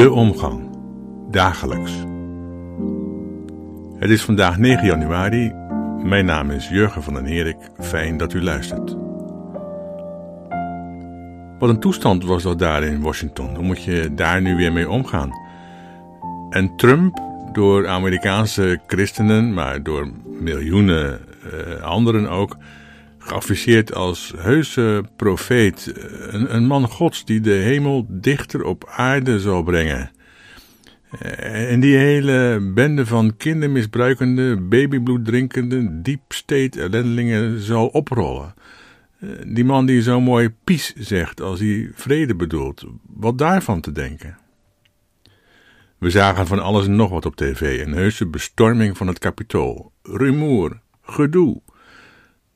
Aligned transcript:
De 0.00 0.10
omgang. 0.10 0.60
Dagelijks. 1.30 1.92
Het 3.98 4.10
is 4.10 4.22
vandaag 4.22 4.58
9 4.58 4.86
januari. 4.86 5.52
Mijn 6.02 6.24
naam 6.24 6.50
is 6.50 6.68
Jurgen 6.68 7.02
van 7.02 7.14
den 7.14 7.24
Herik. 7.24 7.56
Fijn 7.78 8.16
dat 8.16 8.32
u 8.32 8.42
luistert. 8.42 8.96
Wat 11.58 11.68
een 11.68 11.80
toestand 11.80 12.24
was 12.24 12.42
dat 12.42 12.58
daar 12.58 12.82
in 12.82 13.00
Washington. 13.00 13.54
Hoe 13.54 13.64
moet 13.64 13.84
je 13.84 14.14
daar 14.14 14.42
nu 14.42 14.56
weer 14.56 14.72
mee 14.72 14.90
omgaan? 14.90 15.32
En 16.50 16.76
Trump, 16.76 17.20
door 17.52 17.88
Amerikaanse 17.88 18.80
christenen, 18.86 19.54
maar 19.54 19.82
door 19.82 20.10
miljoenen 20.40 21.20
uh, 21.44 21.82
anderen 21.82 22.28
ook, 22.28 22.56
geafficheerd 23.20 23.94
als 23.94 24.32
heuse 24.36 25.04
profeet, 25.16 25.92
een, 26.30 26.54
een, 26.54 26.66
man 26.66 26.88
gods 26.88 27.24
die 27.24 27.40
de 27.40 27.50
hemel 27.50 28.06
dichter 28.08 28.64
op 28.64 28.84
aarde 28.88 29.40
zal 29.40 29.62
brengen. 29.62 30.10
En 31.38 31.80
die 31.80 31.96
hele 31.96 32.70
bende 32.74 33.06
van 33.06 33.36
kindermisbruikende, 33.36 34.60
babybloed 34.60 35.24
drinkende, 35.24 36.00
deep 36.02 36.20
state 36.28 36.80
ellendelingen 36.80 37.60
zal 37.60 37.86
oprollen. 37.86 38.54
Die 39.46 39.64
man 39.64 39.86
die 39.86 40.02
zo 40.02 40.20
mooi 40.20 40.54
pies 40.64 40.94
zegt 40.94 41.40
als 41.40 41.60
hij 41.60 41.90
vrede 41.94 42.34
bedoelt, 42.34 42.84
wat 43.06 43.38
daarvan 43.38 43.80
te 43.80 43.92
denken? 43.92 44.38
We 45.98 46.10
zagen 46.10 46.46
van 46.46 46.58
alles 46.58 46.86
en 46.86 46.96
nog 46.96 47.10
wat 47.10 47.26
op 47.26 47.36
tv, 47.36 47.86
een 47.86 47.92
heuse 47.92 48.26
bestorming 48.26 48.96
van 48.96 49.06
het 49.06 49.18
kapitool, 49.18 49.92
rumoer, 50.02 50.80
gedoe, 51.02 51.62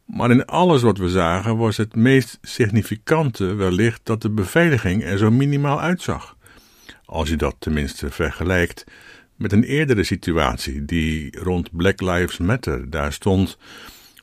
maar 0.05 0.31
in 0.31 0.45
alles 0.45 0.83
wat 0.83 0.99
we 0.99 1.09
zagen 1.09 1.57
was 1.57 1.77
het 1.77 1.95
meest 1.95 2.39
significante 2.43 3.55
wellicht 3.55 4.01
dat 4.03 4.23
de 4.23 4.31
beveiliging 4.31 5.05
er 5.05 5.19
zo 5.19 5.31
minimaal 5.31 5.81
uitzag. 5.81 6.37
Als 7.05 7.29
je 7.29 7.37
dat 7.37 7.57
tenminste 7.59 8.11
vergelijkt 8.11 8.85
met 9.37 9.53
een 9.53 9.65
eerdere 9.65 10.05
situatie 10.05 10.85
die 10.85 11.39
rond 11.41 11.77
Black 11.77 12.01
Lives 12.01 12.39
Matter 12.39 12.91
daar 12.91 13.13
stond 13.13 13.59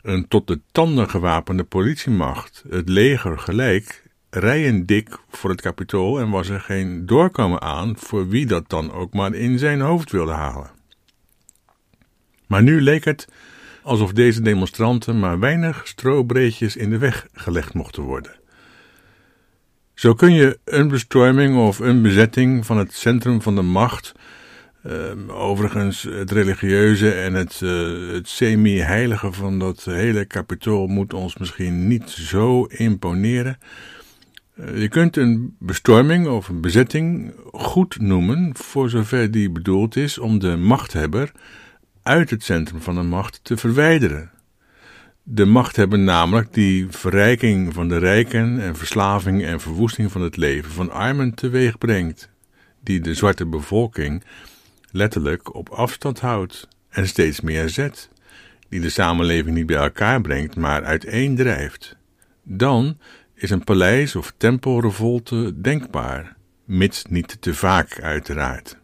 een 0.02 0.28
tot 0.28 0.48
de 0.48 0.60
tanden 0.72 1.10
gewapende 1.10 1.64
politiemacht, 1.64 2.64
het 2.70 2.90
leger 2.90 3.40
gelijk, 3.40 4.04
rijen 4.30 4.86
dik 4.86 5.18
voor 5.30 5.50
het 5.50 5.62
kapitool 5.62 6.20
en 6.20 6.30
was 6.30 6.50
er 6.50 6.60
geen 6.60 7.06
doorkomen 7.06 7.62
aan 7.62 7.98
voor 7.98 8.28
wie 8.28 8.46
dat 8.46 8.70
dan 8.70 8.92
ook 8.92 9.14
maar 9.14 9.34
in 9.34 9.60
zijn 9.60 9.82
hoofd 9.82 10.12
wilde 10.12 10.32
halen. 10.32 10.70
Maar 12.48 12.64
nu 12.64 12.82
leek 12.82 13.06
het 13.06 13.28
alsof 13.84 14.12
deze 14.12 14.42
demonstranten 14.42 15.20
maar 15.20 15.40
weinig 15.40 15.88
strobreedjes 15.88 16.76
in 16.76 16.90
de 16.90 16.98
weg 16.98 17.28
gelegd 17.34 17.74
mochten 17.74 18.04
worden. 18.04 18.40
Zo 19.94 20.14
kun 20.14 20.34
je 20.34 20.60
een 20.66 20.88
bestorming 20.88 21.58
of 21.58 21.80
een 21.80 22.02
bezetting 22.02 22.66
van 22.66 22.78
het 22.78 22.94
centrum 22.94 23.42
van 23.42 23.56
de 23.56 23.62
macht, 23.62 24.12
uh, 24.86 24.94
overigens 25.28 26.04
het 26.04 26.32
religieuze 26.32 27.12
en 27.12 27.34
het, 27.34 27.62
uh, 27.64 28.14
het 28.14 28.28
semi-heilige 28.28 29.32
van 29.32 29.60
dat 29.60 29.84
hele 29.84 30.26
kapitool 30.26 30.88
moet 30.88 31.14
ons 31.14 31.38
misschien 31.38 31.88
niet 31.88 32.10
zo 32.10 32.64
imponeren. 32.64 33.58
Uh, 34.56 34.82
je 34.82 34.88
kunt 34.88 35.18
een 35.18 35.56
bestorming 35.60 36.28
of 36.28 36.48
een 36.48 36.62
bezetting 36.62 37.34
goed 37.52 38.00
noemen, 38.00 38.52
voor 38.56 38.90
zover 38.90 39.32
die 39.32 39.52
bedoeld 39.52 39.96
is 39.96 40.18
om 40.18 40.40
de 40.40 40.56
machthebber 40.56 41.32
uit 42.04 42.30
het 42.30 42.44
centrum 42.44 42.82
van 42.82 42.96
de 42.96 43.02
macht 43.02 43.40
te 43.44 43.58
verwijderen. 43.58 44.32
De 45.24 45.46
machthebber 45.46 46.00
namelijk 46.00 46.54
die 46.54 46.88
verrijking 46.90 47.74
van 47.74 47.88
de 47.88 47.98
rijken 47.98 48.62
en 48.62 48.76
verslaving 48.76 49.46
en 49.46 49.60
verwoesting 49.60 50.12
van 50.12 50.22
het 50.22 50.38
leven 50.38 50.72
van 50.72 50.92
armen 50.92 51.34
teweeg 51.34 51.78
brengt, 51.78 52.30
die 52.84 53.00
de 53.00 53.14
zwarte 53.14 53.46
bevolking 53.46 54.24
letterlijk 54.92 55.56
op 55.56 55.70
afstand 55.70 56.20
houdt 56.20 56.68
en 56.90 57.08
steeds 57.08 57.42
meer 57.42 57.70
zet, 57.70 58.10
die 58.70 58.80
de 58.80 58.90
samenleving 58.90 59.56
niet 59.56 59.66
bij 59.66 59.78
elkaar 59.78 60.22
brengt, 60.22 60.56
maar 60.56 60.84
uiteendrijft. 60.84 61.98
Dan 62.44 62.98
is 63.34 63.50
een 63.50 63.64
paleis- 63.64 64.16
of 64.16 64.34
tempelrevolte 64.38 65.62
denkbaar, 65.62 66.36
mits 66.66 67.06
niet 67.06 67.42
te 67.42 67.54
vaak 67.54 68.02
uiteraard. 68.02 68.81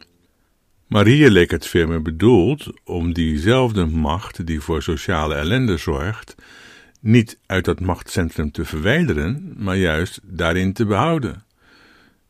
Maar 0.88 1.06
hier 1.06 1.30
leek 1.30 1.52
het 1.52 1.68
veel 1.68 2.02
bedoeld 2.02 2.72
om 2.84 3.14
diezelfde 3.14 3.86
macht 3.86 4.46
die 4.46 4.62
voor 4.62 4.82
sociale 4.82 5.36
ellende 5.36 5.78
zorgt, 5.78 6.36
niet 7.00 7.40
uit 7.46 7.66
dat 7.66 7.80
machtscentrum 7.80 8.52
te 8.52 8.66
verwijderen, 8.66 9.54
maar 9.58 9.78
juist 9.78 10.20
daarin 10.24 10.74
te 10.74 10.86
behouden. 10.86 11.44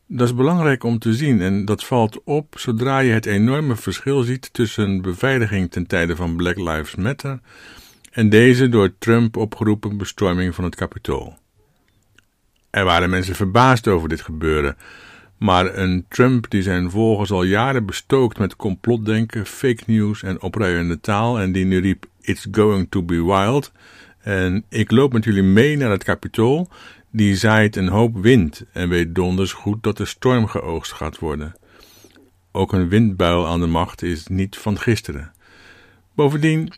Dat 0.08 0.28
is 0.28 0.36
belangrijk 0.36 0.84
om 0.84 1.00
te 1.00 1.14
zien 1.14 1.42
en 1.42 1.66
dat 1.66 1.84
valt 1.84 2.24
op 2.24 2.56
zodra 2.58 3.00
je 3.00 3.12
het 3.12 3.26
enorme 3.26 3.76
verschil 3.76 4.22
ziet 4.22 4.54
tussen 4.54 5.02
beveiliging 5.02 5.72
ten 5.72 5.88
tijde 5.88 6.16
van 6.16 6.36
Black 6.36 6.58
Lives 6.58 6.96
Matter 6.96 7.40
en 8.12 8.30
deze 8.30 8.70
door 8.70 8.94
Trump 8.98 9.38
opgeroepen 9.38 9.98
bestorming 9.98 10.56
van 10.56 10.64
het 10.64 10.76
Capitool. 10.76 11.38
Er 12.70 12.84
waren 12.84 13.10
mensen 13.10 13.36
verbaasd 13.36 13.88
over 13.88 14.10
dit 14.10 14.22
gebeuren, 14.22 14.78
maar 15.38 15.78
een 15.78 16.06
Trump 16.10 16.50
die 16.50 16.62
zijn 16.62 16.92
volgers 16.92 17.32
al 17.32 17.44
jaren 17.44 17.86
bestookt 17.86 18.38
met 18.38 18.56
complotdenken, 18.56 19.46
fake 19.46 19.84
news 19.86 20.24
en 20.24 20.42
opruiende 20.42 21.00
taal 21.00 21.40
en 21.40 21.52
die 21.52 21.66
nu 21.66 21.80
riep 21.80 22.06
It's 22.22 22.48
going 22.52 22.88
to 22.90 23.04
be 23.04 23.24
wild 23.24 23.72
en 24.28 24.64
ik 24.70 24.92
loop 24.92 25.14
met 25.14 25.24
jullie 25.24 25.44
mee 25.44 25.78
naar 25.78 25.90
het 25.90 26.04
kapitool, 26.04 26.70
die 27.12 27.36
zaait 27.36 27.76
een 27.76 27.88
hoop 27.88 28.18
wind 28.18 28.64
en 28.74 28.90
weet 28.90 29.16
donders 29.16 29.54
goed 29.54 29.84
dat 29.84 30.00
er 30.00 30.08
storm 30.08 30.48
geoogst 30.48 30.92
gaat 30.92 31.20
worden. 31.20 31.56
Ook 32.52 32.74
een 32.74 32.90
windbuil 32.90 33.48
aan 33.48 33.60
de 33.60 33.68
macht 33.68 34.02
is 34.02 34.28
niet 34.28 34.58
van 34.58 34.80
gisteren. 34.80 35.32
Bovendien, 36.16 36.74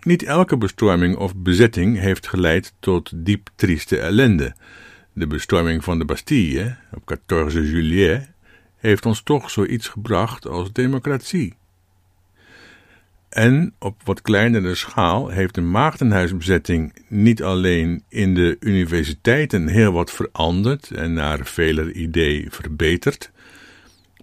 niet 0.00 0.22
elke 0.22 0.56
bestorming 0.56 1.16
of 1.16 1.36
bezetting 1.36 1.98
heeft 1.98 2.26
geleid 2.26 2.74
tot 2.80 3.12
diep 3.14 3.48
trieste 3.54 3.98
ellende. 3.98 4.54
De 5.12 5.26
bestorming 5.26 5.84
van 5.84 5.98
de 5.98 6.04
Bastille 6.04 6.76
op 6.92 7.18
14 7.26 7.64
juillet 7.64 8.30
heeft 8.76 9.06
ons 9.06 9.22
toch 9.22 9.50
zoiets 9.50 9.88
gebracht 9.88 10.46
als 10.46 10.72
democratie. 10.72 11.54
En 13.28 13.74
op 13.78 14.00
wat 14.04 14.22
kleinere 14.22 14.74
schaal 14.74 15.28
heeft 15.28 15.54
de 15.54 15.60
maagdenhuisbezetting 15.60 16.94
niet 17.08 17.42
alleen 17.42 18.02
in 18.08 18.34
de 18.34 18.56
universiteiten 18.60 19.66
heel 19.66 19.92
wat 19.92 20.10
veranderd 20.10 20.90
en 20.90 21.12
naar 21.12 21.46
veler 21.46 21.92
idee 21.92 22.46
verbeterd, 22.50 23.30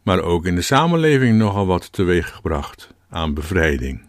maar 0.03 0.21
ook 0.21 0.45
in 0.45 0.55
de 0.55 0.61
samenleving 0.61 1.38
nogal 1.38 1.65
wat 1.65 1.91
teweeggebracht 1.91 2.93
aan 3.09 3.33
bevrijding. 3.33 4.01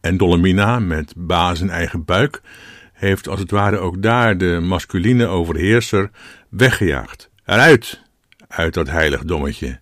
En 0.00 0.16
Dolomina 0.16 0.78
met 0.78 1.12
baas 1.16 1.60
en 1.60 1.70
eigen 1.70 2.04
buik 2.04 2.42
heeft 2.94 3.28
als 3.28 3.40
het 3.40 3.50
ware 3.50 3.78
ook 3.78 4.02
daar 4.02 4.38
de 4.38 4.58
masculine 4.62 5.26
overheerser 5.26 6.10
weggejaagd. 6.48 7.30
Eruit, 7.44 8.02
uit 8.48 8.74
dat 8.74 8.88
heiligdommetje. 8.90 9.80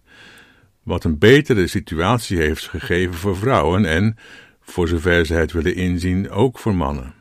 Wat 0.83 1.05
een 1.05 1.19
betere 1.19 1.67
situatie 1.67 2.37
heeft 2.37 2.69
gegeven 2.69 3.15
voor 3.15 3.37
vrouwen 3.37 3.85
en, 3.85 4.17
voor 4.61 4.89
zover 4.89 5.27
ze 5.27 5.35
het 5.35 5.53
willen 5.53 5.75
inzien, 5.75 6.31
ook 6.31 6.59
voor 6.59 6.75
mannen. 6.75 7.15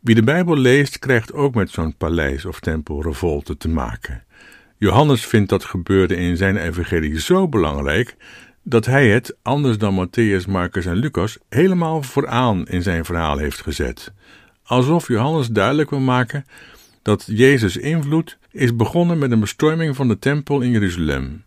Wie 0.00 0.14
de 0.14 0.22
Bijbel 0.22 0.56
leest, 0.56 0.98
krijgt 0.98 1.32
ook 1.32 1.54
met 1.54 1.70
zo'n 1.70 1.96
paleis 1.96 2.44
of 2.44 2.60
tempelrevolte 2.60 3.56
te 3.56 3.68
maken. 3.68 4.24
Johannes 4.76 5.26
vindt 5.26 5.48
dat 5.48 5.64
gebeurde 5.64 6.16
in 6.16 6.36
zijn 6.36 6.56
evangelie 6.56 7.20
zo 7.20 7.48
belangrijk 7.48 8.16
dat 8.62 8.86
hij 8.86 9.08
het, 9.10 9.36
anders 9.42 9.78
dan 9.78 10.08
Matthäus, 10.08 10.48
Marcus 10.48 10.86
en 10.86 10.96
Lucas, 10.96 11.38
helemaal 11.48 12.02
vooraan 12.02 12.66
in 12.66 12.82
zijn 12.82 13.04
verhaal 13.04 13.38
heeft 13.38 13.60
gezet 13.60 14.12
alsof 14.70 15.08
Johannes 15.08 15.48
duidelijk 15.48 15.90
wil 15.90 16.00
maken 16.00 16.44
dat 17.02 17.24
Jezus' 17.26 17.76
invloed 17.76 18.38
is 18.50 18.76
begonnen 18.76 19.18
met 19.18 19.30
een 19.30 19.40
bestorming 19.40 19.96
van 19.96 20.08
de 20.08 20.18
tempel 20.18 20.60
in 20.60 20.70
Jeruzalem. 20.70 21.44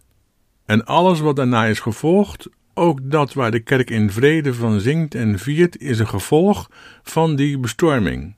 En 0.65 0.85
alles 0.85 1.19
wat 1.19 1.35
daarna 1.35 1.65
is 1.65 1.79
gevolgd, 1.79 2.49
ook 2.73 2.99
dat 3.03 3.33
waar 3.33 3.51
de 3.51 3.59
kerk 3.59 3.89
in 3.89 4.11
vrede 4.11 4.53
van 4.53 4.79
zingt 4.79 5.15
en 5.15 5.39
viert, 5.39 5.79
is 5.79 5.99
een 5.99 6.07
gevolg 6.07 6.69
van 7.03 7.35
die 7.35 7.57
bestorming. 7.57 8.35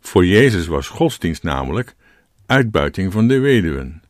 Voor 0.00 0.26
Jezus 0.26 0.66
was 0.66 0.88
godsdienst 0.88 1.42
namelijk 1.42 1.94
uitbuiting 2.46 3.12
van 3.12 3.28
de 3.28 3.38
weduwen. 3.38 4.02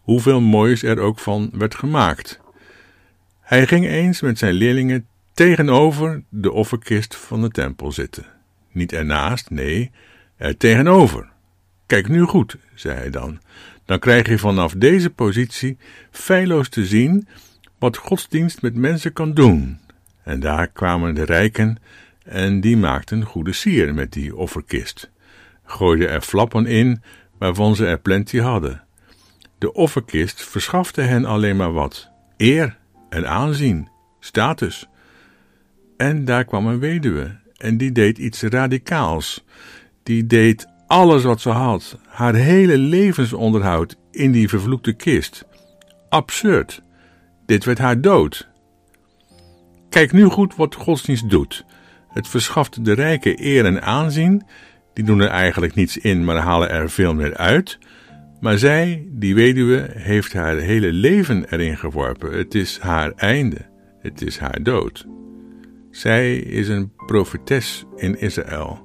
Hoeveel 0.00 0.40
moois 0.40 0.82
er 0.82 0.98
ook 0.98 1.18
van 1.18 1.50
werd 1.52 1.74
gemaakt. 1.74 2.40
Hij 3.40 3.66
ging 3.66 3.86
eens 3.86 4.20
met 4.20 4.38
zijn 4.38 4.54
leerlingen 4.54 5.06
tegenover 5.34 6.22
de 6.28 6.52
offerkist 6.52 7.16
van 7.16 7.40
de 7.40 7.50
tempel 7.50 7.92
zitten. 7.92 8.37
Niet 8.72 8.92
ernaast, 8.92 9.50
nee, 9.50 9.90
er 10.36 10.56
tegenover. 10.56 11.28
Kijk 11.86 12.08
nu 12.08 12.22
goed, 12.22 12.56
zei 12.74 12.96
hij 12.96 13.10
dan. 13.10 13.40
Dan 13.84 13.98
krijg 13.98 14.28
je 14.28 14.38
vanaf 14.38 14.72
deze 14.72 15.10
positie 15.10 15.76
feilloos 16.10 16.68
te 16.68 16.86
zien 16.86 17.28
wat 17.78 17.96
godsdienst 17.96 18.62
met 18.62 18.74
mensen 18.74 19.12
kan 19.12 19.34
doen. 19.34 19.78
En 20.22 20.40
daar 20.40 20.68
kwamen 20.68 21.14
de 21.14 21.24
rijken 21.24 21.76
en 22.24 22.60
die 22.60 22.76
maakten 22.76 23.24
goede 23.24 23.52
sier 23.52 23.94
met 23.94 24.12
die 24.12 24.36
offerkist. 24.36 25.10
Gooiden 25.64 26.10
er 26.10 26.20
flappen 26.20 26.66
in 26.66 27.02
waarvan 27.38 27.76
ze 27.76 27.86
er 27.86 27.98
plenty 27.98 28.38
hadden. 28.38 28.82
De 29.58 29.72
offerkist 29.72 30.44
verschafte 30.44 31.00
hen 31.00 31.24
alleen 31.24 31.56
maar 31.56 31.72
wat: 31.72 32.10
eer 32.36 32.76
en 33.08 33.28
aanzien, 33.28 33.88
status. 34.20 34.88
En 35.96 36.24
daar 36.24 36.44
kwam 36.44 36.66
een 36.66 36.78
weduwe, 36.78 37.36
en 37.58 37.76
die 37.76 37.92
deed 37.92 38.18
iets 38.18 38.42
radicaals. 38.42 39.44
Die 40.02 40.26
deed 40.26 40.66
alles 40.86 41.22
wat 41.22 41.40
ze 41.40 41.50
had, 41.50 41.98
haar 42.06 42.34
hele 42.34 42.78
levensonderhoud, 42.78 43.96
in 44.10 44.32
die 44.32 44.48
vervloekte 44.48 44.92
kist. 44.92 45.44
Absurd. 46.08 46.82
Dit 47.46 47.64
werd 47.64 47.78
haar 47.78 48.00
dood. 48.00 48.48
Kijk 49.88 50.12
nu 50.12 50.24
goed 50.24 50.56
wat 50.56 50.74
godsdienst 50.74 51.30
doet. 51.30 51.64
Het 52.08 52.28
verschaft 52.28 52.84
de 52.84 52.92
rijken 52.92 53.44
eer 53.44 53.64
en 53.64 53.82
aanzien. 53.82 54.42
Die 54.94 55.04
doen 55.04 55.20
er 55.20 55.28
eigenlijk 55.28 55.74
niets 55.74 55.96
in, 55.96 56.24
maar 56.24 56.36
halen 56.36 56.70
er 56.70 56.90
veel 56.90 57.14
meer 57.14 57.36
uit. 57.36 57.78
Maar 58.40 58.58
zij, 58.58 59.06
die 59.10 59.34
weduwe, 59.34 59.90
heeft 59.94 60.32
haar 60.32 60.56
hele 60.56 60.92
leven 60.92 61.52
erin 61.52 61.76
geworpen. 61.76 62.38
Het 62.38 62.54
is 62.54 62.78
haar 62.78 63.12
einde. 63.12 63.66
Het 64.00 64.22
is 64.22 64.38
haar 64.38 64.62
dood. 64.62 65.06
Zij 65.98 66.36
is 66.36 66.68
een 66.68 66.92
profetes 67.06 67.84
in 67.96 68.20
Israël. 68.20 68.78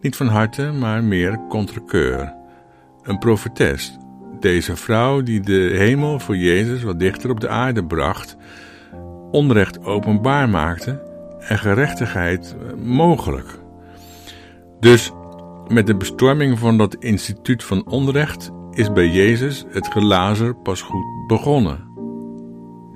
Niet 0.00 0.16
van 0.16 0.26
harte, 0.26 0.62
maar 0.72 1.04
meer 1.04 1.40
contrekeur. 1.48 2.34
Een 3.02 3.18
profetes. 3.18 3.98
Deze 4.40 4.76
vrouw 4.76 5.22
die 5.22 5.40
de 5.40 5.70
hemel 5.76 6.18
voor 6.18 6.36
Jezus 6.36 6.82
wat 6.82 6.98
dichter 6.98 7.30
op 7.30 7.40
de 7.40 7.48
aarde 7.48 7.84
bracht, 7.84 8.36
onrecht 9.30 9.84
openbaar 9.84 10.48
maakte 10.48 11.02
en 11.38 11.58
gerechtigheid 11.58 12.56
mogelijk. 12.84 13.58
Dus 14.80 15.12
met 15.66 15.86
de 15.86 15.96
bestorming 15.96 16.58
van 16.58 16.78
dat 16.78 16.94
instituut 16.94 17.64
van 17.64 17.86
onrecht 17.86 18.50
is 18.70 18.92
bij 18.92 19.08
Jezus 19.08 19.64
het 19.68 19.86
gelazer 19.86 20.54
pas 20.56 20.82
goed 20.82 21.26
begonnen. 21.26 21.86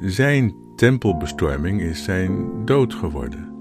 Zijn 0.01 0.62
tempelbestorming 0.83 1.81
is 1.81 2.05
zijn 2.05 2.65
dood 2.65 2.95
geworden. 2.95 3.53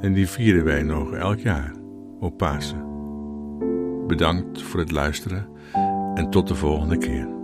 En 0.00 0.12
die 0.12 0.28
vieren 0.28 0.64
wij 0.64 0.82
nog 0.82 1.12
elk 1.12 1.38
jaar 1.38 1.72
op 2.20 2.36
Pasen. 2.36 2.86
Bedankt 4.06 4.62
voor 4.62 4.80
het 4.80 4.90
luisteren 4.90 5.48
en 6.14 6.30
tot 6.30 6.48
de 6.48 6.54
volgende 6.54 6.98
keer. 6.98 7.41